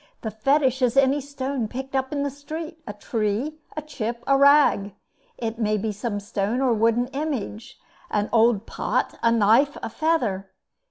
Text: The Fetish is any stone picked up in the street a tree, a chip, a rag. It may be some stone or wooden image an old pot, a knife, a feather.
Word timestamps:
The 0.21 0.31
Fetish 0.31 0.81
is 0.81 0.97
any 0.97 1.21
stone 1.21 1.67
picked 1.67 1.95
up 1.95 2.11
in 2.11 2.23
the 2.23 2.31
street 2.31 2.79
a 2.87 2.93
tree, 2.93 3.59
a 3.77 3.83
chip, 3.83 4.23
a 4.25 4.35
rag. 4.35 4.95
It 5.37 5.59
may 5.59 5.77
be 5.77 5.91
some 5.91 6.19
stone 6.19 6.59
or 6.59 6.73
wooden 6.73 7.05
image 7.09 7.79
an 8.09 8.27
old 8.33 8.65
pot, 8.65 9.19
a 9.21 9.31
knife, 9.31 9.77
a 9.83 9.89
feather. 9.91 10.49